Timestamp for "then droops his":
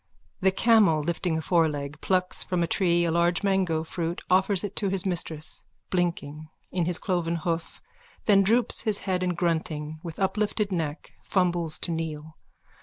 8.25-9.01